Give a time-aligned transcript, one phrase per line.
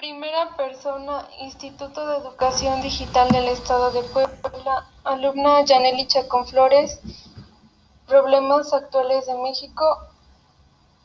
[0.00, 7.02] Primera persona, Instituto de Educación Digital del Estado de Puebla, alumna Yaneli Chacón Flores,
[8.06, 9.84] Problemas actuales de México,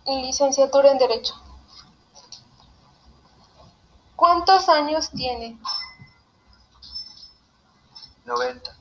[0.05, 1.34] licenciatura en Derecho.
[4.16, 5.59] ¿Cuántos años tiene?
[8.23, 8.77] 90.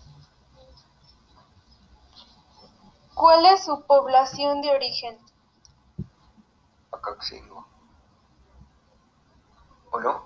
[3.15, 5.19] ¿Cuál es su población de origen?
[6.93, 7.74] Acaxingo.
[9.95, 10.25] ¿O no?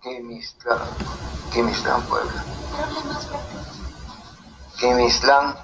[0.00, 0.78] Quemistlán.
[1.52, 2.44] Quemistlán, Puebla.
[4.80, 5.54] Quemistlán.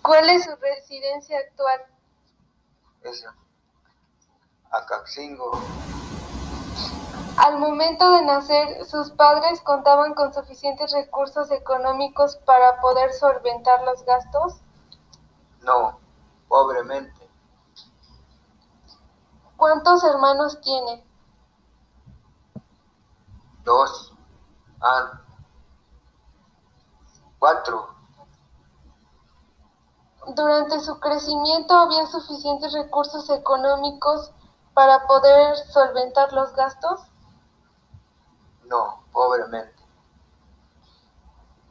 [0.00, 1.82] ¿Cuál es su residencia actual?
[3.02, 3.34] Esa.
[4.70, 5.60] Acaxingo.
[7.36, 14.02] Al momento de nacer, sus padres contaban con suficientes recursos económicos para poder solventar los
[14.06, 14.54] gastos.
[15.60, 16.00] No,
[16.48, 17.19] pobremente.
[19.60, 21.06] ¿Cuántos hermanos tiene?
[23.62, 24.14] Dos.
[24.80, 25.20] Ah.
[27.38, 27.94] Cuatro.
[30.28, 34.32] Durante su crecimiento había suficientes recursos económicos
[34.72, 37.02] para poder solventar los gastos.
[38.64, 39.84] No, pobremente.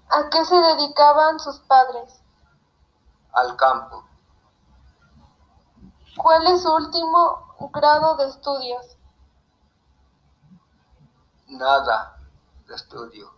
[0.09, 2.22] ¿A qué se dedicaban sus padres?
[3.34, 4.09] Al campo.
[6.18, 8.98] ¿Cuál es su último grado de estudios?
[11.48, 12.18] Nada
[12.68, 13.32] de estudio.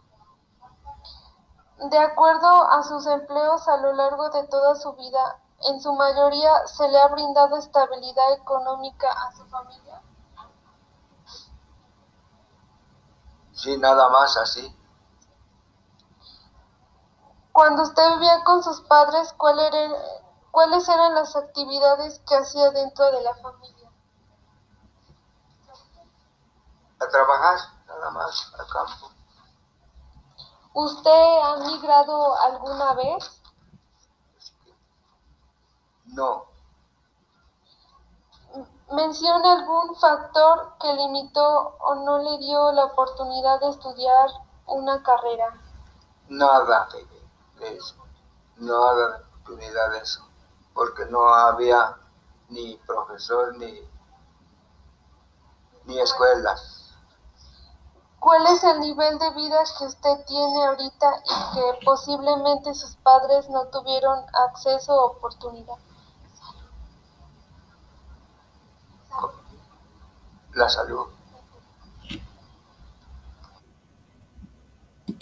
[1.90, 6.68] De acuerdo a sus empleos a lo largo de toda su vida, en su mayoría
[6.68, 10.02] se le ha brindado estabilidad económica a su familia.
[13.54, 14.76] Sí, nada más así.
[17.52, 19.92] Cuando usted vivía con sus padres, ¿cuál eran,
[20.52, 23.92] ¿cuáles eran las actividades que hacía dentro de la familia?
[27.00, 29.12] A trabajar, nada más, al campo.
[30.74, 33.42] ¿Usted ha migrado alguna vez?
[36.06, 36.52] No,
[38.92, 44.30] Mencione algún factor que limitó o no le dio la oportunidad de estudiar
[44.66, 45.58] una carrera.
[46.28, 46.90] nada
[47.58, 47.96] de eso.
[48.58, 50.28] Nada de oportunidad de eso.
[50.74, 51.98] Porque no había
[52.50, 53.82] ni profesor ni,
[55.86, 56.82] ni escuelas.
[58.20, 63.50] ¿Cuál es el nivel de vida que usted tiene ahorita y que posiblemente sus padres
[63.50, 65.78] no tuvieron acceso o oportunidad?
[70.54, 71.08] La salud.